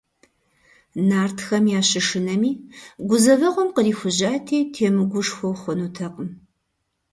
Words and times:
Нартхэм 1.09 1.63
ящышынэми, 1.79 2.51
гузэвэгъуэм 3.07 3.69
кърихужьати, 3.75 4.57
темыгушхуэу 4.73 5.55
хъунутэкъым. 5.61 6.29